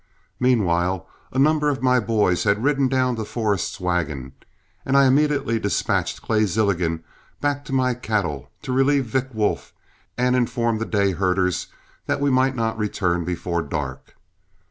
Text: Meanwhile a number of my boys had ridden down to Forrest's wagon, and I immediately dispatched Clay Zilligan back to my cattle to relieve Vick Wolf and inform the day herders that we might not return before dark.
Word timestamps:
Meanwhile 0.39 1.07
a 1.31 1.37
number 1.37 1.69
of 1.69 1.83
my 1.83 1.99
boys 1.99 2.43
had 2.43 2.63
ridden 2.63 2.87
down 2.87 3.17
to 3.17 3.23
Forrest's 3.23 3.79
wagon, 3.79 4.33
and 4.83 4.97
I 4.97 5.05
immediately 5.05 5.59
dispatched 5.59 6.23
Clay 6.23 6.45
Zilligan 6.47 7.03
back 7.39 7.63
to 7.65 7.71
my 7.71 7.93
cattle 7.93 8.49
to 8.63 8.73
relieve 8.73 9.05
Vick 9.05 9.27
Wolf 9.31 9.73
and 10.17 10.35
inform 10.35 10.79
the 10.79 10.85
day 10.87 11.11
herders 11.11 11.67
that 12.07 12.19
we 12.19 12.31
might 12.31 12.55
not 12.55 12.79
return 12.79 13.23
before 13.25 13.61
dark. 13.61 14.15